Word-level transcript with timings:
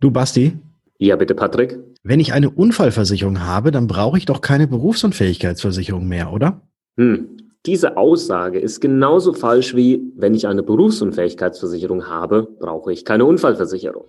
Du 0.00 0.10
Basti? 0.10 0.56
Ja, 0.96 1.16
bitte, 1.16 1.34
Patrick. 1.34 1.78
Wenn 2.02 2.20
ich 2.20 2.32
eine 2.32 2.48
Unfallversicherung 2.48 3.42
habe, 3.42 3.70
dann 3.70 3.86
brauche 3.86 4.16
ich 4.16 4.24
doch 4.24 4.40
keine 4.40 4.66
Berufsunfähigkeitsversicherung 4.66 6.08
mehr, 6.08 6.32
oder? 6.32 6.62
Hm. 6.96 7.36
Diese 7.66 7.98
Aussage 7.98 8.58
ist 8.58 8.80
genauso 8.80 9.34
falsch 9.34 9.76
wie, 9.76 10.00
wenn 10.16 10.32
ich 10.32 10.46
eine 10.46 10.62
Berufsunfähigkeitsversicherung 10.62 12.06
habe, 12.06 12.48
brauche 12.58 12.90
ich 12.90 13.04
keine 13.04 13.26
Unfallversicherung. 13.26 14.06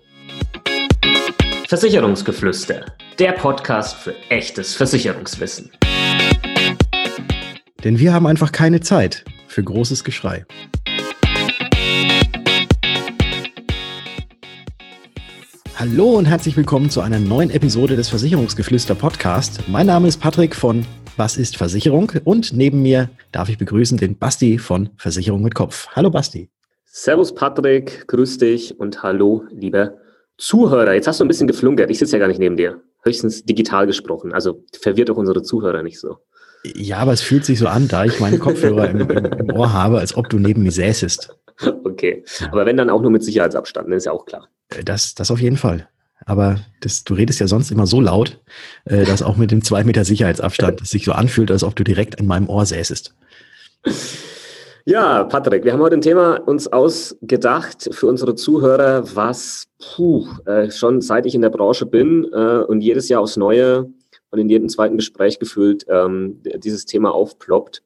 Versicherungsgeflüster, 1.68 2.86
der 3.20 3.34
Podcast 3.34 3.98
für 3.98 4.14
echtes 4.30 4.74
Versicherungswissen. 4.74 5.72
Denn 7.84 8.00
wir 8.00 8.14
haben 8.14 8.28
einfach 8.28 8.54
keine 8.54 8.80
Zeit 8.80 9.26
für 9.48 9.62
großes 9.62 10.06
Geschrei. 10.06 10.46
Hallo 15.82 16.12
und 16.12 16.26
herzlich 16.26 16.56
willkommen 16.56 16.92
zu 16.92 17.02
einer 17.02 17.18
neuen 17.18 17.50
Episode 17.50 17.96
des 17.96 18.08
Versicherungsgeflüster 18.08 18.94
Podcast. 18.94 19.68
Mein 19.68 19.88
Name 19.88 20.08
ist 20.08 20.20
Patrick 20.20 20.56
von 20.56 20.86
Was 21.18 21.38
ist 21.38 21.58
Versicherung? 21.58 22.12
Und 22.24 22.54
neben 22.54 22.84
mir 22.84 23.10
darf 23.32 23.50
ich 23.50 23.58
begrüßen 23.58 23.98
den 23.98 24.16
Basti 24.16 24.60
von 24.60 24.92
Versicherung 24.98 25.42
mit 25.42 25.56
Kopf. 25.56 25.88
Hallo 25.94 26.12
Basti. 26.12 26.52
Servus 26.86 27.34
Patrick, 27.34 28.08
grüß 28.08 28.38
dich 28.38 28.80
und 28.80 29.02
hallo 29.02 29.46
lieber 29.50 29.96
Zuhörer. 30.38 30.94
Jetzt 30.94 31.08
hast 31.08 31.20
du 31.20 31.26
ein 31.26 31.28
bisschen 31.28 31.48
geflunkert. 31.48 31.90
Ich 31.90 31.98
sitze 31.98 32.12
ja 32.12 32.20
gar 32.20 32.28
nicht 32.28 32.40
neben 32.40 32.58
dir. 32.58 32.84
Höchstens 33.04 33.44
digital 33.44 33.88
gesprochen. 33.88 34.34
Also 34.34 34.64
verwirrt 34.80 35.10
doch 35.10 35.18
unsere 35.18 35.42
Zuhörer 35.42 35.82
nicht 35.82 36.00
so. 36.00 36.18
Ja, 36.64 36.98
aber 36.98 37.14
es 37.14 37.22
fühlt 37.22 37.44
sich 37.44 37.58
so 37.58 37.66
an, 37.66 37.88
da 37.88 38.06
ich 38.06 38.20
meine 38.20 38.38
Kopfhörer 38.38 38.88
im, 38.88 39.00
im, 39.00 39.10
im 39.10 39.50
Ohr 39.50 39.74
habe, 39.74 39.98
als 39.98 40.16
ob 40.16 40.30
du 40.30 40.38
neben 40.38 40.62
mir 40.62 40.72
säßest. 40.72 41.36
Okay, 41.84 42.24
aber 42.52 42.66
wenn 42.66 42.78
dann 42.78 42.90
auch 42.90 43.02
nur 43.02 43.12
mit 43.12 43.24
Sicherheitsabstand, 43.24 43.88
dann 43.88 43.94
ist 43.94 44.06
ja 44.06 44.12
auch 44.12 44.26
klar. 44.26 44.48
Äh, 44.70 44.84
das, 44.84 45.14
das 45.16 45.32
auf 45.32 45.42
jeden 45.42 45.58
Fall. 45.58 45.88
Aber 46.26 46.58
das, 46.82 47.04
du 47.04 47.14
redest 47.14 47.40
ja 47.40 47.48
sonst 47.48 47.72
immer 47.72 47.88
so 47.88 48.00
laut, 48.00 48.40
äh, 48.86 49.06
dass 49.06 49.24
auch 49.24 49.38
mit 49.38 49.52
dem 49.52 49.64
zwei 49.64 49.84
Meter 49.84 50.06
Sicherheitsabstand 50.06 50.82
es 50.82 50.90
sich 50.90 51.06
so 51.06 51.12
anfühlt, 51.12 51.52
als 51.52 51.64
ob 51.64 51.76
du 51.76 51.84
direkt 51.84 52.16
in 52.16 52.28
meinem 52.28 52.48
Ohr 52.48 52.66
säßest. 52.66 53.16
Ja, 54.86 55.24
Patrick, 55.26 55.64
wir 55.64 55.74
haben 55.74 55.82
heute 55.82 55.96
ein 55.96 56.02
Thema 56.02 56.36
uns 56.36 56.68
ausgedacht 56.68 57.90
für 57.92 58.08
unsere 58.08 58.36
Zuhörer, 58.36 59.16
was 59.16 59.68
puh, 59.80 60.28
äh, 60.46 60.72
schon 60.72 61.02
seit 61.02 61.26
ich 61.26 61.36
in 61.36 61.42
der 61.42 61.50
Branche 61.50 61.86
bin 61.86 62.28
äh, 62.34 62.64
und 62.64 62.82
jedes 62.82 63.08
Jahr 63.10 63.22
aufs 63.22 63.38
Neue 63.38 63.92
und 64.32 64.40
in 64.40 64.50
jedem 64.50 64.70
zweiten 64.70 64.98
Gespräch 64.98 65.38
gefühlt 65.38 65.86
ähm, 65.88 66.42
dieses 66.58 66.86
Thema 66.86 67.14
aufploppt. 67.14 67.84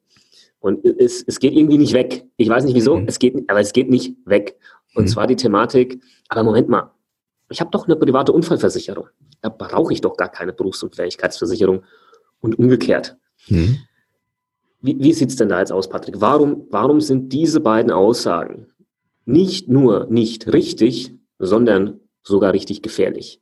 Und 0.66 0.84
es, 0.84 1.22
es 1.24 1.38
geht 1.38 1.52
irgendwie 1.54 1.78
nicht 1.78 1.92
weg. 1.92 2.26
Ich 2.36 2.48
weiß 2.48 2.64
nicht 2.64 2.74
wieso, 2.74 2.96
mhm. 2.96 3.06
es 3.06 3.20
geht, 3.20 3.48
aber 3.48 3.60
es 3.60 3.72
geht 3.72 3.88
nicht 3.88 4.16
weg. 4.24 4.58
Und 4.96 5.04
mhm. 5.04 5.08
zwar 5.08 5.28
die 5.28 5.36
Thematik, 5.36 6.02
aber 6.28 6.42
Moment 6.42 6.68
mal, 6.68 6.90
ich 7.50 7.60
habe 7.60 7.70
doch 7.70 7.86
eine 7.86 7.94
private 7.94 8.32
Unfallversicherung. 8.32 9.06
Da 9.42 9.48
brauche 9.48 9.92
ich 9.92 10.00
doch 10.00 10.16
gar 10.16 10.28
keine 10.28 10.52
Berufsunfähigkeitsversicherung 10.52 11.84
und 12.40 12.58
umgekehrt. 12.58 13.16
Mhm. 13.46 13.78
Wie, 14.82 14.98
wie 14.98 15.12
sieht 15.12 15.30
es 15.30 15.36
denn 15.36 15.50
da 15.50 15.60
jetzt 15.60 15.70
aus, 15.70 15.88
Patrick? 15.88 16.20
Warum, 16.20 16.66
warum 16.70 17.00
sind 17.00 17.32
diese 17.32 17.60
beiden 17.60 17.92
Aussagen 17.92 18.66
nicht 19.24 19.68
nur 19.68 20.08
nicht 20.10 20.52
richtig, 20.52 21.14
sondern 21.38 22.00
sogar 22.24 22.52
richtig 22.52 22.82
gefährlich? 22.82 23.40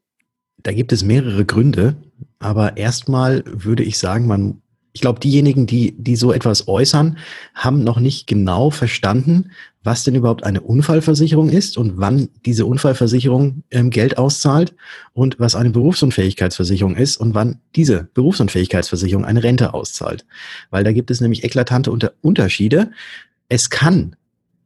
Da 0.58 0.72
gibt 0.72 0.92
es 0.92 1.02
mehrere 1.02 1.46
Gründe, 1.46 1.96
aber 2.38 2.76
erstmal 2.76 3.44
würde 3.46 3.82
ich 3.82 3.96
sagen, 3.96 4.26
man 4.26 4.60
ich 4.94 5.00
glaube, 5.00 5.18
diejenigen, 5.18 5.66
die, 5.66 5.96
die 5.98 6.14
so 6.14 6.32
etwas 6.32 6.68
äußern, 6.68 7.18
haben 7.52 7.82
noch 7.82 7.98
nicht 7.98 8.28
genau 8.28 8.70
verstanden, 8.70 9.50
was 9.82 10.04
denn 10.04 10.14
überhaupt 10.14 10.44
eine 10.44 10.60
Unfallversicherung 10.60 11.50
ist 11.50 11.76
und 11.76 11.94
wann 11.96 12.28
diese 12.46 12.64
Unfallversicherung 12.64 13.64
ähm, 13.72 13.90
Geld 13.90 14.16
auszahlt 14.18 14.72
und 15.12 15.40
was 15.40 15.56
eine 15.56 15.70
Berufsunfähigkeitsversicherung 15.70 16.94
ist 16.94 17.16
und 17.16 17.34
wann 17.34 17.58
diese 17.74 18.08
Berufsunfähigkeitsversicherung 18.14 19.24
eine 19.24 19.42
Rente 19.42 19.74
auszahlt. 19.74 20.24
Weil 20.70 20.84
da 20.84 20.92
gibt 20.92 21.10
es 21.10 21.20
nämlich 21.20 21.42
eklatante 21.42 21.90
Unter 21.90 22.12
Unterschiede. 22.22 22.92
Es 23.48 23.70
kann 23.70 24.14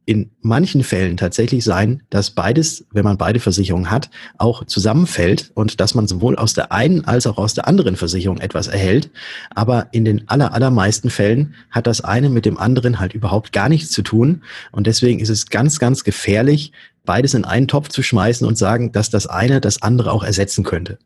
in 0.09 0.31
manchen 0.41 0.81
Fällen 0.81 1.17
tatsächlich 1.17 1.63
sein, 1.63 2.01
dass 2.09 2.31
beides, 2.31 2.87
wenn 2.91 3.03
man 3.03 3.19
beide 3.19 3.39
Versicherungen 3.39 3.91
hat, 3.91 4.09
auch 4.39 4.65
zusammenfällt 4.65 5.51
und 5.53 5.79
dass 5.79 5.93
man 5.93 6.07
sowohl 6.07 6.35
aus 6.35 6.55
der 6.55 6.71
einen 6.71 7.05
als 7.05 7.27
auch 7.27 7.37
aus 7.37 7.53
der 7.53 7.67
anderen 7.67 7.95
Versicherung 7.95 8.39
etwas 8.39 8.65
erhält. 8.65 9.11
Aber 9.53 9.85
in 9.91 10.05
den 10.05 10.27
aller, 10.27 10.51
allermeisten 10.51 11.11
Fällen 11.11 11.53
hat 11.69 11.85
das 11.85 12.01
eine 12.01 12.29
mit 12.29 12.47
dem 12.47 12.57
anderen 12.57 12.99
halt 12.99 13.13
überhaupt 13.13 13.53
gar 13.53 13.69
nichts 13.69 13.91
zu 13.91 14.01
tun. 14.01 14.41
Und 14.71 14.87
deswegen 14.87 15.19
ist 15.19 15.29
es 15.29 15.51
ganz, 15.51 15.77
ganz 15.77 16.03
gefährlich, 16.03 16.71
beides 17.05 17.35
in 17.35 17.45
einen 17.45 17.67
Topf 17.67 17.89
zu 17.89 18.01
schmeißen 18.01 18.47
und 18.47 18.57
sagen, 18.57 18.91
dass 18.91 19.11
das 19.11 19.27
eine 19.27 19.61
das 19.61 19.83
andere 19.83 20.11
auch 20.11 20.23
ersetzen 20.23 20.63
könnte. 20.63 20.97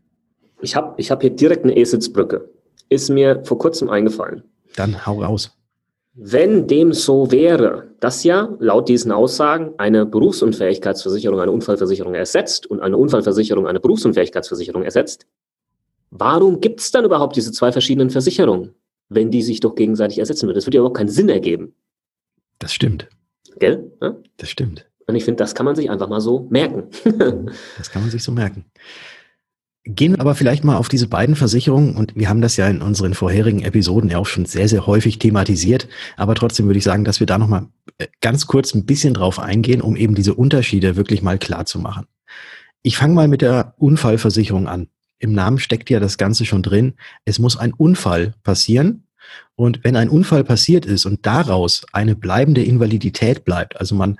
Ich 0.61 0.77
habe 0.77 0.93
ich 0.95 1.11
hab 1.11 1.19
hier 1.19 1.31
direkt 1.31 1.65
eine 1.65 1.75
E-Sitzbrücke. 1.75 2.49
Ist 2.87 3.09
mir 3.09 3.43
vor 3.43 3.57
kurzem 3.57 3.89
eingefallen. 3.89 4.43
Dann 4.77 5.05
hau 5.05 5.21
raus. 5.21 5.51
Wenn 6.15 6.67
dem 6.67 6.93
so 6.93 7.31
wäre, 7.31 7.87
dass 7.99 8.23
ja 8.23 8.55
laut 8.59 8.87
diesen 8.87 9.11
Aussagen 9.11 9.73
eine 9.77 10.05
Berufsunfähigkeitsversicherung 10.05 11.39
eine 11.39 11.51
Unfallversicherung 11.51 12.13
ersetzt 12.13 12.67
und 12.67 12.81
eine 12.81 12.97
Unfallversicherung 12.97 13.65
eine 13.65 13.79
Berufsunfähigkeitsversicherung 13.79 14.83
ersetzt, 14.83 15.25
warum 16.11 16.61
gibt 16.61 16.81
es 16.81 16.91
dann 16.91 17.03
überhaupt 17.03 17.35
diese 17.35 17.51
zwei 17.51 17.71
verschiedenen 17.71 18.11
Versicherungen, 18.11 18.75
wenn 19.09 19.31
die 19.31 19.41
sich 19.41 19.59
doch 19.59 19.73
gegenseitig 19.73 20.19
ersetzen 20.19 20.47
würden? 20.47 20.55
Das 20.55 20.67
würde 20.67 20.77
ja 20.77 20.81
überhaupt 20.81 20.97
keinen 20.97 21.09
Sinn 21.09 21.29
ergeben. 21.29 21.73
Das 22.59 22.73
stimmt. 22.73 23.09
Gell? 23.57 23.91
Ja? 23.99 24.15
Das 24.37 24.49
stimmt. 24.49 24.87
Und 25.07 25.15
ich 25.15 25.25
finde, 25.25 25.37
das 25.43 25.55
kann 25.55 25.65
man 25.65 25.75
sich 25.75 25.89
einfach 25.89 26.09
mal 26.09 26.21
so 26.21 26.47
merken. 26.51 26.89
das 27.77 27.89
kann 27.89 28.03
man 28.03 28.11
sich 28.11 28.23
so 28.23 28.31
merken. 28.31 28.65
Gehen 29.85 30.13
wir 30.13 30.21
aber 30.21 30.33
vielleicht 30.33 30.63
mal 30.63 30.77
auf 30.77 30.87
diese 30.87 31.07
beiden 31.07 31.35
Versicherungen 31.35 31.95
und 31.95 32.15
wir 32.15 32.29
haben 32.29 32.39
das 32.39 32.55
ja 32.55 32.69
in 32.69 32.81
unseren 32.81 33.13
vorherigen 33.13 33.61
Episoden 33.63 34.09
ja 34.09 34.17
auch 34.17 34.25
schon 34.25 34.45
sehr, 34.45 34.69
sehr 34.69 34.87
häufig 34.87 35.19
thematisiert, 35.19 35.89
aber 36.15 36.35
trotzdem 36.35 36.67
würde 36.67 36.77
ich 36.77 36.85
sagen, 36.85 37.03
dass 37.03 37.19
wir 37.19 37.27
da 37.27 37.37
nochmal 37.37 37.67
äh, 37.97 38.07
ganz 38.21 38.47
kurz 38.47 38.73
ein 38.73 38.85
bisschen 38.85 39.13
drauf 39.13 39.39
eingehen, 39.39 39.81
um 39.81 39.97
eben 39.97 40.15
diese 40.15 40.35
Unterschiede 40.35 40.95
wirklich 40.95 41.21
mal 41.21 41.37
klar 41.37 41.65
zu 41.65 41.79
machen. 41.79 42.07
Ich 42.81 42.95
fange 42.95 43.13
mal 43.13 43.27
mit 43.27 43.41
der 43.41 43.73
Unfallversicherung 43.77 44.69
an. 44.69 44.87
Im 45.19 45.33
Namen 45.33 45.59
steckt 45.59 45.89
ja 45.89 45.99
das 45.99 46.17
Ganze 46.17 46.45
schon 46.45 46.63
drin. 46.63 46.93
Es 47.25 47.39
muss 47.39 47.57
ein 47.57 47.73
Unfall 47.73 48.35
passieren. 48.43 49.07
Und 49.55 49.83
wenn 49.83 49.95
ein 49.95 50.09
Unfall 50.09 50.43
passiert 50.43 50.85
ist 50.85 51.05
und 51.05 51.25
daraus 51.25 51.85
eine 51.91 52.15
bleibende 52.15 52.63
Invalidität 52.63 53.45
bleibt, 53.45 53.79
also 53.79 53.95
man 53.95 54.17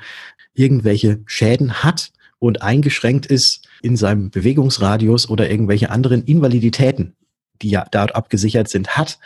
irgendwelche 0.53 1.21
Schäden 1.25 1.83
hat 1.83 2.11
und 2.43 2.61
eingeschränkt 2.61 3.25
ist 3.25 3.69
in 3.81 3.95
seinem 3.95 4.29
Bewegungsradius 4.29 5.29
oder 5.29 5.49
irgendwelche 5.49 5.89
anderen 5.89 6.25
Invaliditäten, 6.25 7.15
die 7.61 7.69
ja 7.69 7.85
dort 7.89 8.15
abgesichert 8.15 8.67
sind, 8.67 8.97
hat, 8.97 9.17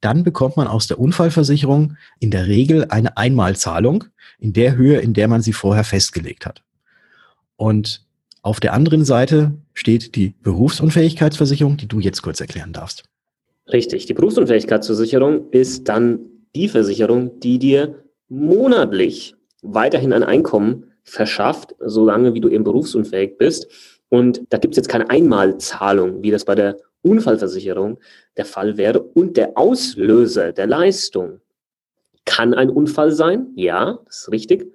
dann 0.00 0.24
bekommt 0.24 0.56
man 0.56 0.66
aus 0.66 0.88
der 0.88 0.98
Unfallversicherung 0.98 1.96
in 2.18 2.32
der 2.32 2.48
Regel 2.48 2.86
eine 2.88 3.16
Einmalzahlung 3.16 4.06
in 4.40 4.54
der 4.54 4.74
Höhe, 4.74 4.98
in 4.98 5.14
der 5.14 5.28
man 5.28 5.40
sie 5.40 5.52
vorher 5.52 5.84
festgelegt 5.84 6.46
hat. 6.46 6.64
Und 7.54 8.04
auf 8.42 8.58
der 8.58 8.72
anderen 8.72 9.04
Seite 9.04 9.52
steht 9.72 10.16
die 10.16 10.34
Berufsunfähigkeitsversicherung, 10.42 11.76
die 11.76 11.86
du 11.86 12.00
jetzt 12.00 12.22
kurz 12.22 12.40
erklären 12.40 12.72
darfst. 12.72 13.04
Richtig. 13.72 14.06
Die 14.06 14.14
Berufsunfähigkeitsversicherung 14.14 15.48
ist 15.52 15.88
dann 15.88 16.18
die 16.56 16.68
Versicherung, 16.68 17.38
die 17.38 17.60
dir 17.60 18.02
monatlich 18.28 19.36
weiterhin 19.62 20.12
ein 20.12 20.24
Einkommen 20.24 20.90
verschafft, 21.04 21.74
solange 21.78 22.34
wie 22.34 22.40
du 22.40 22.48
eben 22.48 22.64
berufsunfähig 22.64 23.38
bist. 23.38 23.68
Und 24.08 24.42
da 24.50 24.58
gibt 24.58 24.74
es 24.74 24.76
jetzt 24.76 24.88
keine 24.88 25.10
Einmalzahlung, 25.10 26.22
wie 26.22 26.30
das 26.30 26.44
bei 26.44 26.54
der 26.54 26.76
Unfallversicherung 27.02 27.98
der 28.36 28.46
Fall 28.46 28.76
wäre. 28.76 29.02
Und 29.02 29.36
der 29.36 29.56
Auslöser 29.56 30.52
der 30.52 30.66
Leistung 30.66 31.40
kann 32.24 32.54
ein 32.54 32.70
Unfall 32.70 33.12
sein, 33.12 33.48
ja, 33.54 33.98
das 34.06 34.22
ist 34.22 34.32
richtig, 34.32 34.72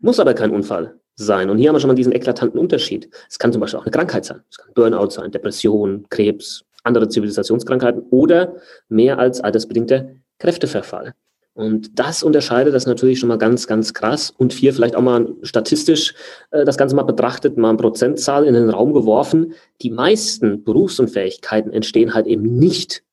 muss 0.00 0.20
aber 0.20 0.34
kein 0.34 0.50
Unfall 0.50 0.98
sein. 1.14 1.48
Und 1.48 1.58
hier 1.58 1.68
haben 1.68 1.76
wir 1.76 1.80
schon 1.80 1.88
mal 1.88 1.94
diesen 1.94 2.12
eklatanten 2.12 2.60
Unterschied. 2.60 3.08
Es 3.30 3.38
kann 3.38 3.52
zum 3.52 3.60
Beispiel 3.60 3.80
auch 3.80 3.84
eine 3.84 3.92
Krankheit 3.92 4.24
sein. 4.24 4.42
Es 4.50 4.58
kann 4.58 4.72
Burnout 4.74 5.10
sein, 5.10 5.30
Depression, 5.30 6.06
Krebs, 6.10 6.64
andere 6.84 7.08
Zivilisationskrankheiten 7.08 8.02
oder 8.10 8.56
mehr 8.88 9.18
als 9.18 9.40
altersbedingter 9.40 10.10
Kräfteverfall. 10.38 11.14
Und 11.54 11.98
das 11.98 12.22
unterscheidet 12.22 12.74
das 12.74 12.86
natürlich 12.86 13.18
schon 13.18 13.28
mal 13.28 13.36
ganz, 13.36 13.66
ganz 13.66 13.92
krass. 13.92 14.32
Und 14.36 14.52
hier 14.52 14.72
vielleicht 14.72 14.96
auch 14.96 15.02
mal 15.02 15.34
statistisch 15.42 16.14
äh, 16.50 16.64
das 16.64 16.78
Ganze 16.78 16.96
mal 16.96 17.02
betrachtet, 17.02 17.58
mal 17.58 17.70
eine 17.70 17.78
Prozentzahl 17.78 18.46
in 18.46 18.54
den 18.54 18.70
Raum 18.70 18.94
geworfen. 18.94 19.52
Die 19.82 19.90
meisten 19.90 20.64
Berufsunfähigkeiten 20.64 21.70
entstehen 21.72 22.14
halt 22.14 22.26
eben 22.26 22.58
nicht 22.58 23.04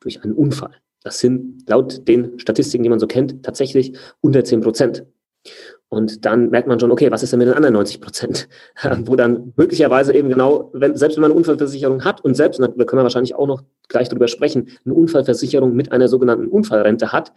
durch 0.00 0.22
einen 0.22 0.34
Unfall. 0.34 0.74
Das 1.02 1.20
sind 1.20 1.64
laut 1.68 2.06
den 2.06 2.38
Statistiken, 2.38 2.82
die 2.82 2.90
man 2.90 3.00
so 3.00 3.06
kennt, 3.06 3.42
tatsächlich 3.42 3.96
unter 4.20 4.44
10 4.44 4.60
Prozent. 4.60 5.06
Und 5.88 6.26
dann 6.26 6.50
merkt 6.50 6.68
man 6.68 6.78
schon, 6.78 6.90
okay, 6.90 7.10
was 7.10 7.22
ist 7.22 7.32
denn 7.32 7.38
mit 7.38 7.48
den 7.48 7.54
anderen 7.54 7.72
90 7.72 8.02
Prozent? 8.02 8.48
Wo 9.04 9.16
dann 9.16 9.54
möglicherweise 9.56 10.12
eben 10.12 10.28
genau, 10.28 10.70
wenn, 10.74 10.94
selbst 10.96 11.16
wenn 11.16 11.22
man 11.22 11.30
eine 11.30 11.38
Unfallversicherung 11.38 12.04
hat 12.04 12.22
und 12.22 12.34
selbst, 12.34 12.60
da 12.60 12.66
können 12.66 13.00
wir 13.00 13.04
wahrscheinlich 13.04 13.34
auch 13.34 13.46
noch 13.46 13.62
gleich 13.88 14.10
drüber 14.10 14.28
sprechen, 14.28 14.68
eine 14.84 14.94
Unfallversicherung 14.94 15.74
mit 15.74 15.90
einer 15.90 16.08
sogenannten 16.08 16.48
Unfallrente 16.48 17.12
hat, 17.12 17.32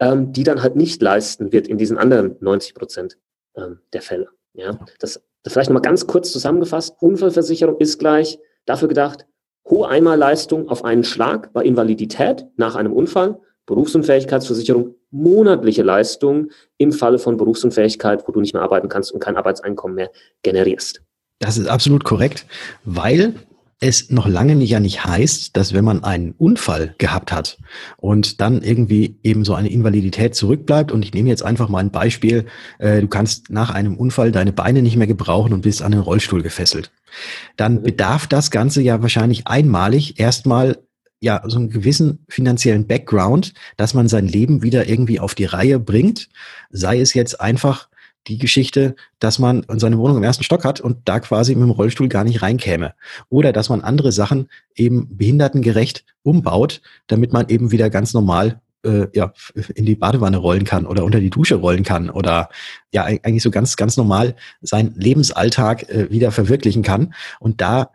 ähm, 0.00 0.32
die 0.32 0.42
dann 0.42 0.62
halt 0.62 0.76
nicht 0.76 1.00
leisten 1.02 1.52
wird 1.52 1.68
in 1.68 1.78
diesen 1.78 1.98
anderen 1.98 2.36
90 2.40 2.74
Prozent 2.74 3.18
ähm, 3.56 3.80
der 3.92 4.02
Fälle. 4.02 4.28
Ja, 4.54 4.78
das, 4.98 5.22
das 5.42 5.52
vielleicht 5.52 5.70
nochmal 5.70 5.82
ganz 5.82 6.06
kurz 6.06 6.32
zusammengefasst. 6.32 6.96
Unfallversicherung 7.00 7.76
ist 7.78 7.98
gleich 7.98 8.38
dafür 8.66 8.88
gedacht, 8.88 9.26
hohe 9.68 9.88
Einmalleistung 9.88 10.68
auf 10.68 10.84
einen 10.84 11.04
Schlag 11.04 11.52
bei 11.52 11.62
Invalidität 11.62 12.46
nach 12.56 12.74
einem 12.74 12.92
Unfall, 12.92 13.40
Berufsunfähigkeitsversicherung, 13.66 14.96
monatliche 15.10 15.82
Leistung 15.82 16.50
im 16.78 16.92
Falle 16.92 17.18
von 17.18 17.36
Berufsunfähigkeit, 17.36 18.26
wo 18.26 18.32
du 18.32 18.40
nicht 18.40 18.54
mehr 18.54 18.62
arbeiten 18.62 18.88
kannst 18.88 19.12
und 19.12 19.20
kein 19.20 19.36
Arbeitseinkommen 19.36 19.94
mehr 19.94 20.10
generierst. 20.42 21.02
Das 21.38 21.56
ist 21.56 21.68
absolut 21.68 22.04
korrekt, 22.04 22.46
weil 22.84 23.34
es 23.80 24.10
noch 24.10 24.28
lange 24.28 24.56
nicht 24.56 24.70
ja 24.70 24.80
nicht 24.80 25.04
heißt, 25.04 25.56
dass 25.56 25.72
wenn 25.72 25.84
man 25.84 26.04
einen 26.04 26.32
Unfall 26.32 26.94
gehabt 26.98 27.32
hat 27.32 27.58
und 27.96 28.40
dann 28.40 28.60
irgendwie 28.62 29.18
eben 29.22 29.44
so 29.44 29.54
eine 29.54 29.70
Invalidität 29.70 30.34
zurückbleibt 30.34 30.92
und 30.92 31.02
ich 31.02 31.14
nehme 31.14 31.30
jetzt 31.30 31.42
einfach 31.42 31.70
mal 31.70 31.78
ein 31.78 31.90
Beispiel, 31.90 32.44
äh, 32.78 33.00
du 33.00 33.08
kannst 33.08 33.50
nach 33.50 33.70
einem 33.70 33.96
Unfall 33.96 34.32
deine 34.32 34.52
Beine 34.52 34.82
nicht 34.82 34.96
mehr 34.96 35.06
gebrauchen 35.06 35.54
und 35.54 35.62
bist 35.62 35.82
an 35.82 35.92
den 35.92 36.02
Rollstuhl 36.02 36.42
gefesselt, 36.42 36.92
dann 37.56 37.76
mhm. 37.76 37.82
bedarf 37.82 38.26
das 38.26 38.50
Ganze 38.50 38.82
ja 38.82 39.00
wahrscheinlich 39.00 39.46
einmalig 39.46 40.20
erstmal 40.20 40.78
ja 41.20 41.42
so 41.46 41.58
einen 41.58 41.70
gewissen 41.70 42.24
finanziellen 42.28 42.86
Background, 42.86 43.54
dass 43.78 43.94
man 43.94 44.08
sein 44.08 44.26
Leben 44.26 44.62
wieder 44.62 44.88
irgendwie 44.88 45.20
auf 45.20 45.34
die 45.34 45.44
Reihe 45.46 45.78
bringt, 45.78 46.28
sei 46.70 47.00
es 47.00 47.14
jetzt 47.14 47.40
einfach 47.40 47.89
die 48.26 48.38
Geschichte, 48.38 48.96
dass 49.18 49.38
man 49.38 49.64
seine 49.76 49.98
Wohnung 49.98 50.18
im 50.18 50.22
ersten 50.22 50.44
Stock 50.44 50.64
hat 50.64 50.80
und 50.80 51.08
da 51.08 51.20
quasi 51.20 51.54
mit 51.54 51.64
dem 51.64 51.70
Rollstuhl 51.70 52.08
gar 52.08 52.24
nicht 52.24 52.42
reinkäme. 52.42 52.94
Oder 53.28 53.52
dass 53.52 53.68
man 53.68 53.80
andere 53.80 54.12
Sachen 54.12 54.48
eben 54.74 55.16
behindertengerecht 55.16 56.04
umbaut, 56.22 56.82
damit 57.06 57.32
man 57.32 57.48
eben 57.48 57.70
wieder 57.70 57.90
ganz 57.90 58.12
normal 58.12 58.60
äh, 58.84 59.08
ja, 59.12 59.32
in 59.74 59.86
die 59.86 59.96
Badewanne 59.96 60.36
rollen 60.36 60.64
kann 60.64 60.86
oder 60.86 61.04
unter 61.04 61.20
die 61.20 61.30
Dusche 61.30 61.56
rollen 61.56 61.82
kann 61.82 62.10
oder 62.10 62.48
ja 62.92 63.04
eigentlich 63.04 63.42
so 63.42 63.50
ganz, 63.50 63.76
ganz 63.76 63.96
normal 63.96 64.36
seinen 64.60 64.94
Lebensalltag 64.94 65.88
äh, 65.88 66.10
wieder 66.10 66.30
verwirklichen 66.30 66.82
kann. 66.82 67.14
Und 67.40 67.60
da 67.60 67.90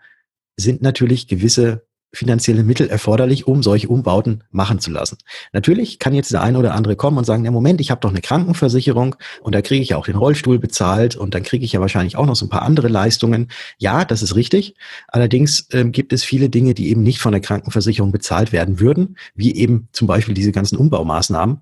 sind 0.58 0.82
natürlich 0.82 1.28
gewisse 1.28 1.86
finanzielle 2.16 2.64
Mittel 2.64 2.88
erforderlich, 2.88 3.48
um 3.48 3.64
solche 3.64 3.88
Umbauten 3.88 4.44
machen 4.52 4.80
zu 4.80 4.92
lassen. 4.92 5.18
Natürlich 5.54 6.00
kann 6.00 6.14
jetzt 6.14 6.32
der 6.32 6.42
eine 6.42 6.58
oder 6.58 6.74
andere 6.74 6.96
kommen 6.96 7.18
und 7.18 7.26
sagen, 7.26 7.46
ja 7.46 7.52
Moment, 7.52 7.82
ich 7.82 7.92
habe 7.92 8.02
doch 8.02 8.10
eine 8.10 8.22
Krankenversicherung 8.22 9.16
und 9.42 9.56
da 9.56 9.62
kriege 9.62 9.82
ich 9.82 9.90
ja 9.90 9.98
auch 9.98 10.06
den 10.06 10.16
Rollstuhl 10.16 10.60
bezahlt 10.60 11.16
und 11.16 11.34
dann 11.36 11.44
kriege 11.44 11.66
ich 11.66 11.74
ja 11.74 11.82
wahrscheinlich 11.82 12.16
auch 12.16 12.26
noch 12.26 12.36
so 12.36 12.46
ein 12.46 12.50
paar 12.50 12.64
andere 12.64 12.88
Leistungen. 12.88 13.50
Ja, 13.78 14.06
das 14.06 14.24
ist 14.24 14.36
richtig. 14.36 14.76
Allerdings 15.08 15.68
ähm, 15.72 15.92
gibt 15.92 16.14
es 16.14 16.24
viele 16.24 16.50
Dinge, 16.50 16.74
die 16.74 16.90
eben 16.90 17.04
nicht 17.04 17.20
von 17.20 17.32
der 17.32 17.42
Krankenversicherung 17.42 18.12
bezahlt 18.12 18.52
werden 18.52 18.80
würden, 18.80 19.18
wie 19.36 19.56
eben 19.56 19.88
zum 19.92 20.08
Beispiel 20.08 20.34
diese 20.34 20.52
ganzen 20.52 20.78
Umbaumaßnahmen. 20.78 21.62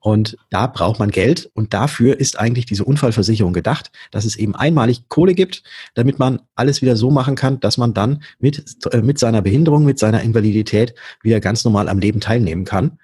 Und 0.00 0.36
da 0.50 0.66
braucht 0.66 0.98
man 0.98 1.10
Geld 1.10 1.50
und 1.54 1.72
dafür 1.72 2.20
ist 2.20 2.38
eigentlich 2.38 2.66
diese 2.66 2.84
Unfallversicherung 2.84 3.52
gedacht, 3.52 3.90
dass 4.10 4.24
es 4.24 4.36
eben 4.36 4.54
einmalig 4.54 5.08
Kohle 5.08 5.34
gibt, 5.34 5.62
damit 5.94 6.18
man 6.18 6.40
alles 6.54 6.82
wieder 6.82 6.96
so 6.96 7.10
machen 7.10 7.34
kann, 7.36 7.60
dass 7.60 7.78
man 7.78 7.94
dann 7.94 8.22
mit, 8.38 8.64
äh, 8.92 8.98
mit 8.98 9.18
seiner 9.18 9.42
Behinderung, 9.42 9.84
mit 9.84 9.93
seiner 9.98 10.22
Invalidität 10.22 10.94
wieder 11.22 11.40
ganz 11.40 11.64
normal 11.64 11.88
am 11.88 11.98
Leben 11.98 12.20
teilnehmen 12.20 12.64
kann. 12.64 12.98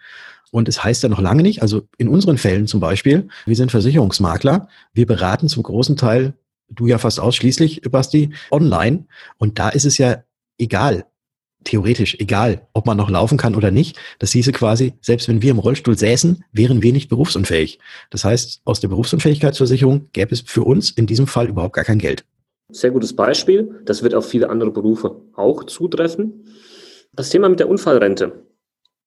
Und 0.51 0.69
es 0.69 0.83
heißt 0.83 1.03
ja 1.03 1.09
noch 1.09 1.21
lange 1.21 1.43
nicht, 1.43 1.63
also 1.63 1.89
in 1.97 2.09
unseren 2.09 2.39
Fällen 2.39 2.67
zum 2.67 2.81
Beispiel, 2.81 3.29
wir 3.47 3.57
sind 3.57 3.71
Versicherungsmakler, 3.71 4.69
wir 4.93 5.07
beraten 5.07 5.49
zum 5.49 5.63
großen 5.63 5.97
Teil, 5.97 6.35
du 6.69 6.87
ja 6.87 6.99
fast 6.99 7.21
ausschließlich, 7.21 7.83
Basti, 7.91 8.31
online. 8.51 9.07
Und 9.39 9.59
da 9.59 9.69
ist 9.69 9.85
es 9.85 9.99
ja 9.99 10.25
egal, 10.59 11.07
theoretisch 11.65 12.17
egal, 12.19 12.67
ob 12.73 12.87
man 12.87 12.97
noch 12.97 13.11
laufen 13.11 13.39
kann 13.39 13.55
oder 13.55 13.71
nicht. 13.71 13.97
Das 14.19 14.33
hieße 14.33 14.53
quasi, 14.53 14.95
selbst 15.01 15.29
wenn 15.29 15.43
wir 15.43 15.51
im 15.51 15.59
Rollstuhl 15.59 15.97
säßen, 15.97 16.45
wären 16.53 16.83
wir 16.83 16.93
nicht 16.93 17.09
berufsunfähig. 17.09 17.79
Das 18.11 18.25
heißt, 18.25 18.63
aus 18.65 18.81
der 18.81 18.89
Berufsunfähigkeitsversicherung 18.89 20.09
gäbe 20.13 20.33
es 20.33 20.41
für 20.41 20.63
uns 20.63 20.91
in 20.91 21.07
diesem 21.07 21.27
Fall 21.27 21.49
überhaupt 21.49 21.75
gar 21.75 21.85
kein 21.85 21.99
Geld. 21.99 22.25
Sehr 22.73 22.91
gutes 22.93 23.15
Beispiel. 23.15 23.83
Das 23.85 24.03
wird 24.03 24.15
auf 24.15 24.29
viele 24.29 24.49
andere 24.49 24.71
Berufe 24.71 25.17
auch 25.35 25.65
zutreffen. 25.65 26.45
Das 27.21 27.29
Thema 27.29 27.51
mit 27.51 27.61
der 27.61 27.69
Unfallrente. 27.69 28.33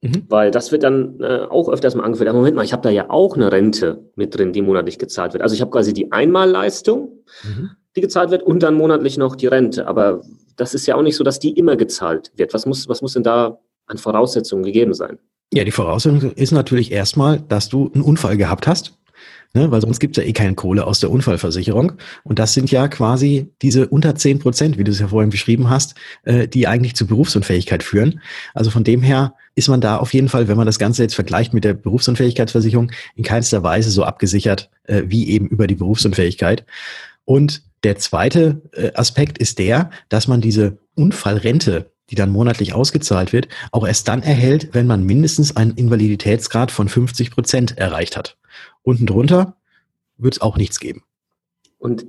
Mhm. 0.03 0.25
Weil 0.29 0.51
das 0.51 0.71
wird 0.71 0.83
dann 0.83 1.19
äh, 1.19 1.47
auch 1.49 1.67
öfters 1.67 1.95
mal 1.95 2.03
angeführt. 2.03 2.29
Aber 2.29 2.37
Moment 2.37 2.55
mal, 2.55 2.63
ich 2.63 2.73
habe 2.73 2.83
da 2.83 2.91
ja 2.91 3.09
auch 3.09 3.35
eine 3.35 3.51
Rente 3.51 4.11
mit 4.15 4.37
drin, 4.37 4.53
die 4.53 4.61
monatlich 4.61 4.99
gezahlt 4.99 5.33
wird. 5.33 5.41
Also 5.41 5.55
ich 5.55 5.61
habe 5.61 5.71
quasi 5.71 5.93
die 5.93 6.11
Einmalleistung, 6.11 7.23
mhm. 7.43 7.71
die 7.95 8.01
gezahlt 8.01 8.29
wird 8.29 8.43
und 8.43 8.61
dann 8.61 8.75
monatlich 8.75 9.17
noch 9.17 9.35
die 9.35 9.47
Rente. 9.47 9.87
Aber 9.87 10.21
das 10.57 10.75
ist 10.75 10.85
ja 10.85 10.93
auch 10.93 11.01
nicht 11.01 11.15
so, 11.15 11.23
dass 11.23 11.39
die 11.39 11.57
immer 11.57 11.75
gezahlt 11.75 12.31
wird. 12.35 12.53
Was 12.53 12.67
muss, 12.67 12.87
was 12.87 13.01
muss 13.01 13.13
denn 13.13 13.23
da 13.23 13.57
an 13.87 13.97
Voraussetzungen 13.97 14.63
gegeben 14.63 14.93
sein? 14.93 15.17
Ja, 15.51 15.63
die 15.63 15.71
Voraussetzung 15.71 16.33
ist 16.33 16.51
natürlich 16.51 16.91
erstmal, 16.91 17.39
dass 17.39 17.67
du 17.69 17.89
einen 17.95 18.03
Unfall 18.03 18.37
gehabt 18.37 18.67
hast. 18.67 18.93
Ne, 19.55 19.69
weil 19.69 19.81
sonst 19.81 19.99
gibt's 19.99 20.17
ja 20.17 20.23
eh 20.23 20.33
keine 20.33 20.55
Kohle 20.55 20.87
aus 20.87 20.99
der 20.99 21.11
Unfallversicherung. 21.11 21.93
Und 22.23 22.39
das 22.39 22.55
sind 22.55 22.71
ja 22.71 22.87
quasi 22.87 23.51
diese 23.61 23.87
unter 23.87 24.15
zehn 24.15 24.39
Prozent, 24.39 24.79
wie 24.79 24.83
du 24.83 24.89
es 24.89 24.99
ja 24.99 25.09
vorhin 25.09 25.29
beschrieben 25.29 25.69
hast, 25.69 25.93
äh, 26.23 26.47
die 26.47 26.67
eigentlich 26.67 26.95
zu 26.95 27.05
Berufsunfähigkeit 27.05 27.83
führen. 27.83 28.19
Also 28.55 28.71
von 28.71 28.83
dem 28.83 29.03
her 29.03 29.35
ist 29.53 29.69
man 29.69 29.79
da 29.79 29.97
auf 29.97 30.11
jeden 30.11 30.27
Fall, 30.27 30.47
wenn 30.47 30.57
man 30.57 30.65
das 30.65 30.79
Ganze 30.79 31.03
jetzt 31.03 31.13
vergleicht 31.13 31.53
mit 31.53 31.63
der 31.65 31.75
Berufsunfähigkeitsversicherung, 31.75 32.91
in 33.15 33.23
keinster 33.23 33.61
Weise 33.61 33.91
so 33.91 34.03
abgesichert 34.03 34.71
äh, 34.85 35.03
wie 35.05 35.29
eben 35.29 35.47
über 35.47 35.67
die 35.67 35.75
Berufsunfähigkeit. 35.75 36.65
Und 37.23 37.61
der 37.83 37.97
zweite 37.97 38.61
äh, 38.71 38.91
Aspekt 38.95 39.37
ist 39.37 39.59
der, 39.59 39.91
dass 40.09 40.27
man 40.27 40.41
diese 40.41 40.79
Unfallrente, 40.95 41.91
die 42.09 42.15
dann 42.15 42.31
monatlich 42.31 42.73
ausgezahlt 42.73 43.33
wird, 43.33 43.49
auch 43.71 43.85
erst 43.85 44.07
dann 44.07 44.23
erhält, 44.23 44.69
wenn 44.73 44.87
man 44.87 45.03
mindestens 45.03 45.55
einen 45.55 45.75
Invaliditätsgrad 45.75 46.71
von 46.71 46.89
50 46.89 47.29
Prozent 47.29 47.77
erreicht 47.77 48.17
hat. 48.17 48.37
Unten 48.81 49.05
drunter 49.05 49.55
wird 50.17 50.35
es 50.35 50.41
auch 50.41 50.57
nichts 50.57 50.79
geben. 50.79 51.03
Und 51.77 52.05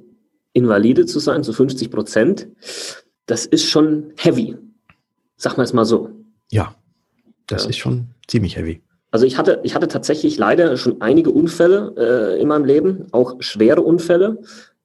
Invalide 0.53 1.07
zu 1.07 1.19
sein 1.19 1.43
zu 1.43 1.53
50 1.53 1.91
Prozent, 1.91 2.49
das 3.27 3.47
ist 3.47 3.69
schon 3.69 4.13
heavy. 4.17 4.57
Sag 5.37 5.57
mal 5.57 5.65
es 5.65 5.73
mal 5.73 5.85
so. 5.85 6.11
Ja, 6.51 6.75
das 7.47 7.65
ja. 7.65 7.71
ist 7.71 7.79
schon 7.79 8.09
ziemlich 8.29 8.57
heavy. 8.57 8.83
Also 9.11 9.27
ich 9.27 9.39
hatte, 9.39 9.61
ich 9.63 9.75
hatte 9.75 9.89
tatsächlich 9.89 10.39
leider 10.39 10.77
schon 10.77 11.01
einige 11.01 11.31
Unfälle 11.31 11.95
äh, 11.97 12.41
in 12.41 12.49
meinem 12.49 12.65
Leben, 12.65 13.07
auch 13.13 13.37
schwere 13.41 13.83
Unfälle 13.83 14.39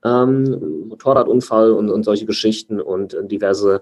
ähm, 0.03 0.87
Motorradunfall 0.87 1.71
und, 1.71 1.89
und 1.89 2.03
solche 2.03 2.25
Geschichten 2.25 2.79
und 2.79 3.15
diverse 3.23 3.81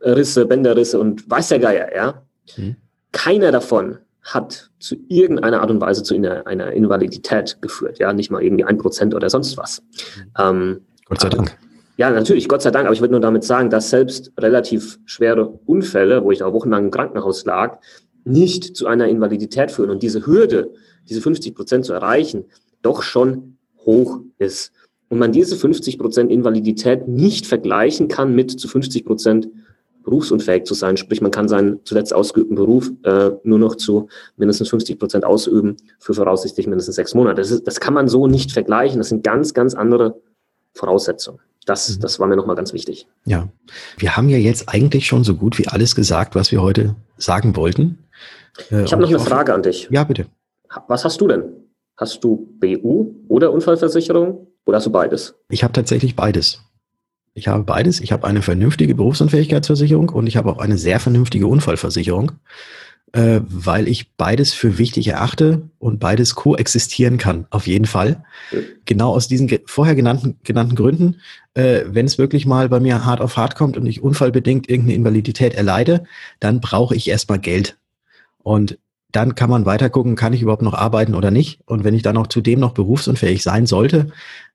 Risse, 0.00 0.46
Bänderrisse 0.46 0.98
und 0.98 1.28
weiß 1.28 1.48
der 1.48 1.58
Geier, 1.58 1.94
ja. 1.94 2.22
Mhm. 2.56 2.76
Keiner 3.12 3.52
davon 3.52 3.98
hat 4.26 4.70
zu 4.80 4.96
irgendeiner 5.08 5.60
Art 5.60 5.70
und 5.70 5.80
Weise 5.80 6.02
zu 6.02 6.14
einer, 6.14 6.46
einer 6.46 6.72
Invalidität 6.72 7.58
geführt, 7.62 7.98
ja, 7.98 8.12
nicht 8.12 8.30
mal 8.30 8.42
irgendwie 8.42 8.64
ein 8.64 8.76
Prozent 8.76 9.14
oder 9.14 9.30
sonst 9.30 9.56
was. 9.56 9.82
Mhm. 9.82 10.32
Ähm, 10.38 10.80
Gott 11.06 11.20
sei 11.20 11.28
Dank. 11.28 11.56
Ja, 11.96 12.10
natürlich, 12.10 12.48
Gott 12.48 12.60
sei 12.60 12.70
Dank, 12.70 12.86
aber 12.86 12.92
ich 12.92 13.00
würde 13.00 13.12
nur 13.12 13.20
damit 13.20 13.44
sagen, 13.44 13.70
dass 13.70 13.88
selbst 13.88 14.32
relativ 14.38 14.98
schwere 15.06 15.46
Unfälle, 15.64 16.22
wo 16.24 16.30
ich 16.30 16.42
auch 16.42 16.52
wochenlang 16.52 16.86
im 16.86 16.90
Krankenhaus 16.90 17.44
lag, 17.46 17.78
nicht 18.24 18.76
zu 18.76 18.86
einer 18.86 19.08
Invalidität 19.08 19.70
führen 19.70 19.90
und 19.90 20.02
diese 20.02 20.26
Hürde, 20.26 20.72
diese 21.08 21.20
50 21.20 21.54
Prozent 21.54 21.84
zu 21.84 21.92
erreichen, 21.92 22.46
doch 22.82 23.02
schon 23.02 23.56
hoch 23.78 24.20
ist 24.38 24.72
und 25.08 25.18
man 25.18 25.32
diese 25.32 25.56
50 25.56 25.98
Prozent 25.98 26.32
Invalidität 26.32 27.06
nicht 27.06 27.46
vergleichen 27.46 28.08
kann 28.08 28.34
mit 28.34 28.50
zu 28.50 28.66
50 28.66 29.04
Prozent 29.04 29.48
berufsunfähig 30.06 30.64
zu 30.64 30.74
sein. 30.74 30.96
Sprich, 30.96 31.20
man 31.20 31.32
kann 31.32 31.48
seinen 31.48 31.84
zuletzt 31.84 32.14
ausgeübten 32.14 32.54
Beruf 32.54 32.90
äh, 33.02 33.32
nur 33.42 33.58
noch 33.58 33.74
zu 33.74 34.08
mindestens 34.36 34.70
50 34.70 34.98
Prozent 34.98 35.24
ausüben 35.24 35.76
für 35.98 36.14
voraussichtlich 36.14 36.66
mindestens 36.68 36.94
sechs 36.94 37.12
Monate. 37.14 37.42
Das, 37.42 37.50
ist, 37.50 37.66
das 37.66 37.80
kann 37.80 37.92
man 37.92 38.08
so 38.08 38.28
nicht 38.28 38.52
vergleichen. 38.52 38.98
Das 38.98 39.08
sind 39.08 39.24
ganz, 39.24 39.52
ganz 39.52 39.74
andere 39.74 40.20
Voraussetzungen. 40.74 41.40
Das, 41.66 41.96
mhm. 41.96 42.00
das 42.00 42.20
war 42.20 42.28
mir 42.28 42.36
nochmal 42.36 42.54
ganz 42.54 42.72
wichtig. 42.72 43.08
Ja, 43.24 43.48
wir 43.98 44.16
haben 44.16 44.28
ja 44.28 44.38
jetzt 44.38 44.68
eigentlich 44.68 45.06
schon 45.06 45.24
so 45.24 45.34
gut 45.34 45.58
wie 45.58 45.66
alles 45.66 45.96
gesagt, 45.96 46.36
was 46.36 46.52
wir 46.52 46.62
heute 46.62 46.94
sagen 47.18 47.56
wollten. 47.56 47.98
Äh, 48.70 48.84
ich 48.84 48.92
habe 48.92 49.02
noch 49.02 49.08
eine 49.08 49.18
Frage 49.18 49.52
an 49.52 49.62
dich. 49.62 49.88
Ja, 49.90 50.04
bitte. 50.04 50.26
Was 50.86 51.04
hast 51.04 51.20
du 51.20 51.26
denn? 51.26 51.44
Hast 51.96 52.22
du 52.22 52.48
BU 52.60 53.14
oder 53.26 53.52
Unfallversicherung 53.52 54.46
oder 54.66 54.76
hast 54.76 54.86
du 54.86 54.92
beides? 54.92 55.34
Ich 55.48 55.64
habe 55.64 55.72
tatsächlich 55.72 56.14
beides. 56.14 56.60
Ich 57.36 57.48
habe 57.48 57.64
beides. 57.64 58.00
Ich 58.00 58.12
habe 58.12 58.26
eine 58.26 58.40
vernünftige 58.40 58.94
Berufsunfähigkeitsversicherung 58.94 60.08
und 60.08 60.26
ich 60.26 60.38
habe 60.38 60.50
auch 60.50 60.58
eine 60.58 60.78
sehr 60.78 60.98
vernünftige 60.98 61.46
Unfallversicherung, 61.46 62.32
äh, 63.12 63.40
weil 63.46 63.88
ich 63.88 64.14
beides 64.16 64.54
für 64.54 64.78
wichtig 64.78 65.08
erachte 65.08 65.68
und 65.78 66.00
beides 66.00 66.34
koexistieren 66.34 67.18
kann, 67.18 67.46
auf 67.50 67.66
jeden 67.66 67.84
Fall. 67.84 68.24
Genau 68.86 69.10
aus 69.10 69.28
diesen 69.28 69.50
vorher 69.66 69.94
genannten, 69.94 70.38
genannten 70.44 70.76
Gründen, 70.76 71.20
äh, 71.52 71.82
wenn 71.86 72.06
es 72.06 72.16
wirklich 72.16 72.46
mal 72.46 72.70
bei 72.70 72.80
mir 72.80 73.04
hart 73.04 73.20
auf 73.20 73.36
hart 73.36 73.54
kommt 73.54 73.76
und 73.76 73.84
ich 73.84 74.02
unfallbedingt 74.02 74.70
irgendeine 74.70 74.96
Invalidität 74.96 75.52
erleide, 75.52 76.04
dann 76.40 76.62
brauche 76.62 76.96
ich 76.96 77.06
erstmal 77.06 77.38
Geld. 77.38 77.76
Und 78.38 78.78
dann 79.16 79.34
kann 79.34 79.48
man 79.48 79.64
weiter 79.64 79.88
gucken, 79.88 80.14
kann 80.14 80.34
ich 80.34 80.42
überhaupt 80.42 80.60
noch 80.60 80.74
arbeiten 80.74 81.14
oder 81.14 81.30
nicht. 81.30 81.60
Und 81.64 81.84
wenn 81.84 81.94
ich 81.94 82.02
dann 82.02 82.18
auch 82.18 82.26
zudem 82.26 82.60
noch 82.60 82.72
berufsunfähig 82.72 83.42
sein 83.42 83.64
sollte, 83.64 84.08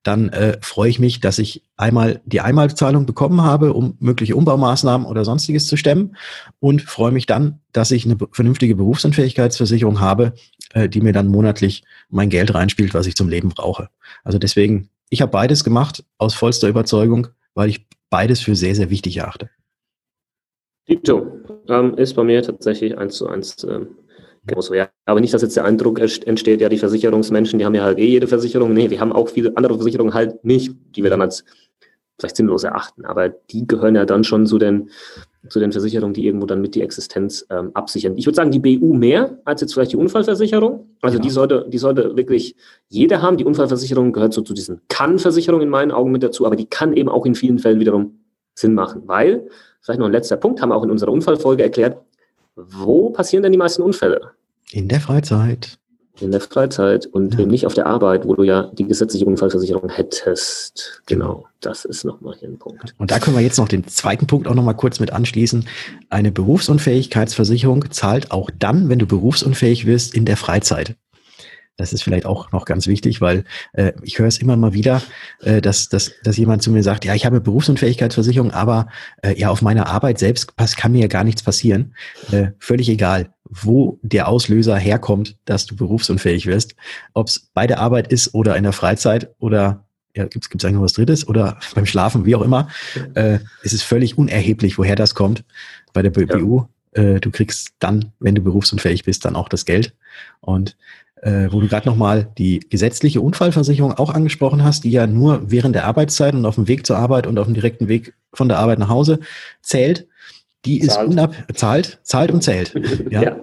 dann 0.03 0.29
äh, 0.29 0.57
freue 0.61 0.89
ich 0.89 0.99
mich, 0.99 1.19
dass 1.19 1.39
ich 1.39 1.63
einmal 1.77 2.21
die 2.25 2.41
Einmalzahlung 2.41 3.07
bekommen 3.07 3.41
habe, 3.41 3.73
um 3.73 3.97
mögliche 3.99 4.35
Umbaumaßnahmen 4.35 5.07
oder 5.07 5.25
sonstiges 5.25 5.65
zu 5.65 5.77
stemmen 5.77 6.15
und 6.59 6.83
freue 6.83 7.11
mich 7.11 7.25
dann, 7.25 7.59
dass 7.71 7.89
ich 7.89 8.05
eine 8.05 8.17
vernünftige 8.31 8.75
Berufsunfähigkeitsversicherung 8.75 9.99
habe, 9.99 10.33
äh, 10.73 10.87
die 10.87 11.01
mir 11.01 11.13
dann 11.13 11.27
monatlich 11.27 11.83
mein 12.09 12.29
Geld 12.29 12.53
reinspielt, 12.53 12.93
was 12.93 13.07
ich 13.07 13.15
zum 13.15 13.29
Leben 13.29 13.49
brauche. 13.49 13.89
Also 14.23 14.37
deswegen 14.37 14.89
ich 15.09 15.21
habe 15.21 15.31
beides 15.31 15.63
gemacht 15.63 16.05
aus 16.19 16.35
vollster 16.35 16.69
Überzeugung, 16.69 17.27
weil 17.55 17.69
ich 17.69 17.87
beides 18.11 18.41
für 18.41 18.55
sehr, 18.55 18.75
sehr 18.75 18.91
wichtig 18.91 19.17
erachte. 19.17 19.49
Dito 20.87 21.41
ähm, 21.67 21.95
ist 21.95 22.13
bei 22.13 22.23
mir 22.23 22.41
tatsächlich 22.43 22.97
eins 22.97 23.15
zu 23.15 23.27
eins 23.27 23.63
ähm, 23.63 23.97
genauso. 24.45 24.73
Ja. 24.73 24.89
Aber 25.05 25.19
nicht, 25.19 25.33
dass 25.33 25.41
jetzt 25.41 25.55
der 25.55 25.65
Eindruck 25.65 25.99
entsteht, 25.99 26.61
ja, 26.61 26.69
die 26.69 26.77
Versicherungsmenschen, 26.77 27.59
die 27.59 27.65
haben 27.65 27.75
ja 27.75 27.83
halt 27.83 27.99
eh 27.99 28.07
jede 28.07 28.27
Versicherung. 28.27 28.73
Nee, 28.73 28.89
wir 28.89 28.99
haben 28.99 29.11
auch 29.11 29.29
viele 29.29 29.55
andere 29.55 29.75
Versicherungen 29.75 30.13
halt 30.13 30.43
nicht, 30.43 30.73
die 30.95 31.03
wir 31.03 31.09
dann 31.09 31.21
als 31.21 31.43
vielleicht 32.21 32.37
sinnlos 32.37 32.63
erachten. 32.63 33.05
Aber 33.05 33.29
die 33.29 33.67
gehören 33.67 33.95
ja 33.95 34.05
dann 34.05 34.23
schon 34.23 34.45
zu 34.45 34.57
den, 34.57 34.89
zu 35.49 35.59
den 35.59 35.71
Versicherungen, 35.71 36.13
die 36.13 36.25
irgendwo 36.25 36.45
dann 36.45 36.61
mit 36.61 36.75
die 36.75 36.81
Existenz 36.81 37.45
ähm, 37.49 37.71
absichern. 37.73 38.15
Ich 38.15 38.25
würde 38.25 38.35
sagen, 38.35 38.51
die 38.51 38.59
BU 38.59 38.93
mehr 38.93 39.39
als 39.43 39.61
jetzt 39.61 39.73
vielleicht 39.73 39.91
die 39.91 39.97
Unfallversicherung. 39.97 40.95
Also 41.01 41.17
ja. 41.17 41.21
die 41.21 41.29
sollte, 41.29 41.65
die 41.67 41.79
sollte 41.79 42.15
wirklich 42.15 42.55
jeder 42.87 43.21
haben. 43.21 43.37
Die 43.37 43.45
Unfallversicherung 43.45 44.13
gehört 44.13 44.33
so 44.33 44.41
zu 44.41 44.53
diesen 44.53 44.81
Kann-Versicherungen 44.87 45.63
in 45.63 45.69
meinen 45.69 45.91
Augen 45.91 46.11
mit 46.11 46.23
dazu, 46.23 46.45
aber 46.45 46.55
die 46.55 46.67
kann 46.67 46.93
eben 46.93 47.09
auch 47.09 47.25
in 47.25 47.35
vielen 47.35 47.59
Fällen 47.59 47.79
wiederum 47.79 48.19
Sinn 48.53 48.73
machen, 48.73 49.03
weil, 49.05 49.47
vielleicht 49.81 49.99
noch 49.99 50.05
ein 50.05 50.11
letzter 50.11 50.37
Punkt, 50.37 50.61
haben 50.61 50.69
wir 50.69 50.75
auch 50.75 50.83
in 50.83 50.91
unserer 50.91 51.11
Unfallfolge 51.11 51.63
erklärt, 51.63 51.97
wo 52.55 53.09
passieren 53.09 53.43
denn 53.43 53.51
die 53.51 53.57
meisten 53.57 53.81
Unfälle? 53.81 54.31
In 54.71 54.87
der 54.87 55.01
Freizeit. 55.01 55.77
In 56.19 56.31
der 56.31 56.41
Freizeit 56.41 57.07
und 57.07 57.33
ja. 57.33 57.39
eben 57.39 57.51
nicht 57.51 57.65
auf 57.65 57.73
der 57.73 57.87
Arbeit, 57.87 58.27
wo 58.27 58.35
du 58.35 58.43
ja 58.43 58.69
die 58.73 58.85
gesetzliche 58.85 59.25
Unfallversicherung 59.25 59.89
hättest. 59.89 61.01
Genau, 61.07 61.45
das 61.61 61.85
ist 61.85 62.03
nochmal 62.03 62.35
hier 62.37 62.49
ein 62.49 62.59
Punkt. 62.59 62.93
Und 62.97 63.11
da 63.11 63.19
können 63.19 63.35
wir 63.35 63.41
jetzt 63.41 63.57
noch 63.57 63.67
den 63.67 63.87
zweiten 63.87 64.27
Punkt 64.27 64.47
auch 64.47 64.53
nochmal 64.53 64.75
kurz 64.75 64.99
mit 64.99 65.11
anschließen. 65.11 65.67
Eine 66.09 66.31
Berufsunfähigkeitsversicherung 66.31 67.89
zahlt 67.91 68.31
auch 68.31 68.49
dann, 68.59 68.89
wenn 68.89 68.99
du 68.99 69.07
berufsunfähig 69.07 69.85
wirst, 69.85 70.13
in 70.13 70.25
der 70.25 70.37
Freizeit. 70.37 70.95
Das 71.81 71.93
ist 71.93 72.03
vielleicht 72.03 72.25
auch 72.25 72.51
noch 72.51 72.65
ganz 72.65 72.87
wichtig, 72.87 73.21
weil 73.21 73.43
äh, 73.73 73.91
ich 74.03 74.19
höre 74.19 74.27
es 74.27 74.37
immer 74.37 74.55
mal 74.55 74.73
wieder, 74.73 75.01
äh, 75.41 75.61
dass, 75.61 75.89
dass, 75.89 76.11
dass 76.23 76.37
jemand 76.37 76.63
zu 76.63 76.71
mir 76.71 76.83
sagt, 76.83 77.05
ja, 77.05 77.13
ich 77.15 77.25
habe 77.25 77.41
Berufsunfähigkeitsversicherung, 77.41 78.51
aber 78.51 78.87
äh, 79.21 79.37
ja, 79.37 79.49
auf 79.49 79.61
meiner 79.61 79.87
Arbeit 79.87 80.19
selbst 80.19 80.55
pass, 80.55 80.75
kann 80.75 80.91
mir 80.91 81.01
ja 81.01 81.07
gar 81.07 81.23
nichts 81.23 81.43
passieren. 81.43 81.95
Äh, 82.31 82.51
völlig 82.59 82.87
egal, 82.89 83.33
wo 83.49 83.99
der 84.01 84.27
Auslöser 84.27 84.77
herkommt, 84.77 85.37
dass 85.45 85.65
du 85.65 85.75
berufsunfähig 85.75 86.45
wirst. 86.45 86.75
Ob 87.13 87.27
es 87.27 87.49
bei 87.53 87.67
der 87.67 87.79
Arbeit 87.79 88.11
ist 88.11 88.33
oder 88.33 88.55
in 88.55 88.63
der 88.63 88.73
Freizeit 88.73 89.29
oder 89.39 89.85
ja, 90.15 90.25
gibt 90.25 90.45
es 90.45 90.65
eigentlich 90.65 90.75
noch 90.75 90.83
was 90.83 90.93
Drittes 90.93 91.27
oder 91.27 91.57
beim 91.75 91.85
Schlafen, 91.85 92.25
wie 92.25 92.35
auch 92.35 92.41
immer, 92.41 92.69
äh, 93.15 93.39
es 93.63 93.73
ist 93.73 93.83
völlig 93.83 94.17
unerheblich, 94.17 94.77
woher 94.77 94.95
das 94.95 95.15
kommt. 95.15 95.43
Bei 95.93 96.01
der 96.01 96.09
BU, 96.09 96.65
ja. 96.95 97.01
äh, 97.01 97.19
du 97.19 97.31
kriegst 97.31 97.73
dann, 97.79 98.11
wenn 98.19 98.35
du 98.35 98.41
berufsunfähig 98.41 99.03
bist, 99.03 99.25
dann 99.25 99.35
auch 99.35 99.49
das 99.49 99.65
Geld. 99.65 99.93
Und 100.39 100.77
äh, 101.21 101.47
wo 101.51 101.61
du 101.61 101.67
gerade 101.67 101.87
nochmal 101.87 102.27
die 102.37 102.59
gesetzliche 102.59 103.21
Unfallversicherung 103.21 103.93
auch 103.93 104.09
angesprochen 104.09 104.63
hast, 104.63 104.83
die 104.83 104.91
ja 104.91 105.07
nur 105.07 105.51
während 105.51 105.75
der 105.75 105.85
Arbeitszeit 105.85 106.33
und 106.33 106.45
auf 106.45 106.55
dem 106.55 106.67
Weg 106.67 106.85
zur 106.85 106.97
Arbeit 106.97 107.27
und 107.27 107.37
auf 107.37 107.45
dem 107.45 107.53
direkten 107.53 107.87
Weg 107.87 108.13
von 108.33 108.47
der 108.47 108.59
Arbeit 108.59 108.79
nach 108.79 108.89
Hause 108.89 109.19
zählt. 109.61 110.07
Die 110.65 110.79
ist 110.79 110.93
zahlt. 110.93 111.09
unab 111.09 111.35
zahlt, 111.55 111.99
zahlt 112.03 112.31
und 112.31 112.43
zählt. 112.43 112.73
Ja. 113.09 113.23
ja. 113.23 113.35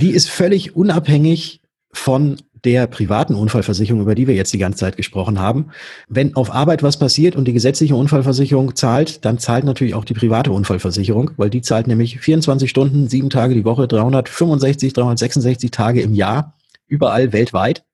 Die 0.00 0.10
ist 0.10 0.28
völlig 0.28 0.76
unabhängig 0.76 1.60
von 1.92 2.36
der 2.64 2.86
privaten 2.86 3.34
Unfallversicherung, 3.34 4.00
über 4.00 4.14
die 4.14 4.26
wir 4.26 4.34
jetzt 4.34 4.52
die 4.52 4.58
ganze 4.58 4.78
Zeit 4.78 4.96
gesprochen 4.96 5.38
haben. 5.38 5.66
Wenn 6.08 6.34
auf 6.34 6.52
Arbeit 6.52 6.82
was 6.82 6.98
passiert 6.98 7.36
und 7.36 7.46
die 7.46 7.52
gesetzliche 7.52 7.94
Unfallversicherung 7.94 8.74
zahlt, 8.74 9.24
dann 9.24 9.38
zahlt 9.38 9.64
natürlich 9.64 9.94
auch 9.94 10.04
die 10.04 10.14
private 10.14 10.50
Unfallversicherung, 10.50 11.32
weil 11.36 11.50
die 11.50 11.60
zahlt 11.60 11.86
nämlich 11.86 12.18
24 12.18 12.68
Stunden, 12.68 13.08
sieben 13.08 13.30
Tage 13.30 13.54
die 13.54 13.64
Woche, 13.64 13.86
365, 13.86 14.92
366 14.94 15.70
Tage 15.70 16.00
im 16.00 16.14
Jahr 16.14 16.53
überall 16.86 17.32
weltweit. 17.32 17.84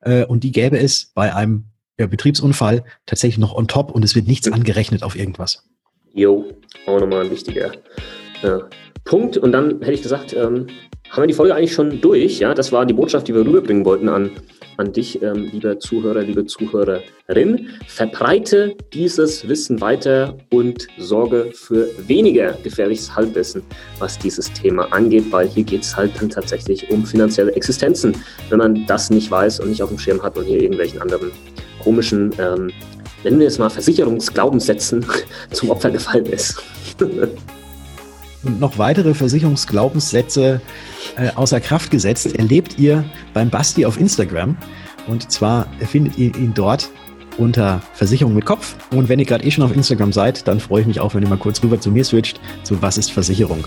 Äh, 0.00 0.24
und 0.24 0.44
die 0.44 0.52
gäbe 0.52 0.78
es 0.78 1.12
bei 1.14 1.34
einem 1.34 1.66
ja, 1.98 2.06
Betriebsunfall 2.06 2.84
tatsächlich 3.06 3.38
noch 3.38 3.54
on 3.54 3.68
top 3.68 3.90
und 3.90 4.04
es 4.04 4.14
wird 4.14 4.26
nichts 4.26 4.50
angerechnet 4.50 5.02
auf 5.02 5.16
irgendwas. 5.16 5.64
Jo, 6.12 6.46
auch 6.86 7.00
nochmal 7.00 7.24
ein 7.24 7.30
wichtiger 7.30 7.72
äh, 8.42 8.58
Punkt. 9.04 9.36
Und 9.36 9.52
dann 9.52 9.80
hätte 9.80 9.92
ich 9.92 10.02
gesagt, 10.02 10.32
ähm, 10.32 10.66
haben 11.10 11.22
wir 11.22 11.26
die 11.26 11.34
Folge 11.34 11.54
eigentlich 11.54 11.72
schon 11.72 12.00
durch. 12.00 12.38
Ja, 12.38 12.54
das 12.54 12.72
war 12.72 12.86
die 12.86 12.94
Botschaft, 12.94 13.28
die 13.28 13.34
wir 13.34 13.44
rüberbringen 13.44 13.84
wollten 13.84 14.08
an 14.08 14.30
an 14.76 14.92
dich, 14.92 15.22
ähm, 15.22 15.50
lieber 15.52 15.78
Zuhörer, 15.78 16.22
liebe 16.22 16.44
Zuhörerin. 16.46 17.68
Verbreite 17.86 18.76
dieses 18.92 19.48
Wissen 19.48 19.80
weiter 19.80 20.36
und 20.50 20.86
sorge 20.98 21.50
für 21.52 21.88
weniger 22.06 22.52
gefährliches 22.62 23.14
Halbwissen, 23.14 23.62
was 23.98 24.18
dieses 24.18 24.52
Thema 24.52 24.92
angeht, 24.92 25.24
weil 25.30 25.48
hier 25.48 25.64
geht 25.64 25.82
es 25.82 25.96
halt 25.96 26.12
dann 26.20 26.30
tatsächlich 26.30 26.90
um 26.90 27.04
finanzielle 27.04 27.52
Existenzen. 27.52 28.16
Wenn 28.48 28.58
man 28.58 28.86
das 28.86 29.10
nicht 29.10 29.30
weiß 29.30 29.60
und 29.60 29.70
nicht 29.70 29.82
auf 29.82 29.88
dem 29.90 29.98
Schirm 29.98 30.22
hat 30.22 30.36
und 30.36 30.44
hier 30.44 30.62
irgendwelchen 30.62 31.00
anderen 31.00 31.30
komischen, 31.82 32.32
ähm, 32.38 32.70
nennen 33.22 33.40
wir 33.40 33.48
es 33.48 33.58
mal 33.58 33.70
Versicherungsglaubenssätzen 33.70 35.04
zum 35.50 35.70
Opfer 35.70 35.90
gefallen 35.90 36.26
ist. 36.26 36.62
und 38.44 38.60
noch 38.60 38.78
weitere 38.78 39.14
Versicherungsglaubenssätze 39.14 40.60
äh, 41.16 41.30
außer 41.34 41.60
Kraft 41.60 41.90
gesetzt 41.90 42.34
erlebt 42.34 42.78
ihr 42.78 43.04
beim 43.32 43.50
Basti 43.50 43.86
auf 43.86 43.98
Instagram. 43.98 44.56
Und 45.06 45.30
zwar 45.30 45.66
findet 45.86 46.18
ihr 46.18 46.34
ihn 46.34 46.54
dort 46.54 46.90
unter 47.36 47.82
Versicherung 47.92 48.34
mit 48.34 48.44
Kopf. 48.44 48.76
Und 48.90 49.08
wenn 49.08 49.18
ihr 49.18 49.26
gerade 49.26 49.44
eh 49.44 49.50
schon 49.50 49.64
auf 49.64 49.74
Instagram 49.74 50.12
seid, 50.12 50.46
dann 50.46 50.60
freue 50.60 50.82
ich 50.82 50.86
mich 50.86 51.00
auch, 51.00 51.14
wenn 51.14 51.22
ihr 51.22 51.28
mal 51.28 51.38
kurz 51.38 51.62
rüber 51.62 51.80
zu 51.80 51.90
mir 51.90 52.04
switcht, 52.04 52.40
zu 52.62 52.80
Was 52.80 52.98
ist 52.98 53.12
Versicherung. 53.12 53.64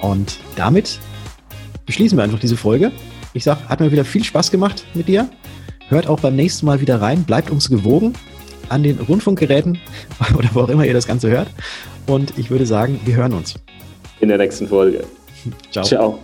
Und 0.00 0.38
damit 0.56 0.98
beschließen 1.86 2.16
wir 2.16 2.24
einfach 2.24 2.38
diese 2.38 2.56
Folge. 2.56 2.92
Ich 3.34 3.44
sage, 3.44 3.60
hat 3.68 3.80
mir 3.80 3.92
wieder 3.92 4.04
viel 4.04 4.24
Spaß 4.24 4.50
gemacht 4.50 4.84
mit 4.94 5.08
dir. 5.08 5.28
Hört 5.88 6.06
auch 6.06 6.20
beim 6.20 6.36
nächsten 6.36 6.66
Mal 6.66 6.80
wieder 6.80 7.00
rein. 7.00 7.24
Bleibt 7.24 7.50
uns 7.50 7.68
gewogen 7.68 8.14
an 8.68 8.82
den 8.82 8.98
Rundfunkgeräten 8.98 9.78
oder 10.36 10.48
wo 10.52 10.60
auch 10.60 10.68
immer 10.68 10.84
ihr 10.84 10.94
das 10.94 11.06
Ganze 11.06 11.30
hört. 11.30 11.48
Und 12.06 12.38
ich 12.38 12.50
würde 12.50 12.66
sagen, 12.66 13.00
wir 13.04 13.16
hören 13.16 13.32
uns 13.32 13.54
in 14.22 14.28
der 14.28 14.38
nächsten 14.38 14.68
Folge. 14.68 15.04
Ciao. 15.72 15.84
Ciao. 15.84 16.18